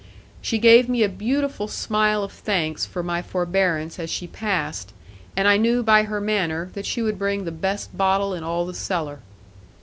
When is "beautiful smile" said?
1.09-2.23